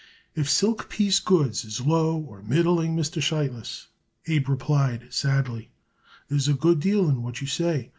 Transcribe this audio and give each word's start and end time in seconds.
"If 0.33 0.49
silk 0.49 0.89
piece 0.89 1.19
goods 1.19 1.63
is 1.63 1.79
low 1.79 2.17
or 2.17 2.41
middling, 2.41 2.95
Mr. 2.95 3.21
Sheitlis," 3.21 3.85
Abe 4.25 4.49
replied 4.49 5.13
sadly, 5.13 5.69
"there 6.27 6.39
is 6.39 6.47
a 6.47 6.55
good 6.55 6.79
deal 6.79 7.07
in 7.07 7.21
what 7.21 7.39
you 7.39 7.45
say. 7.45 7.89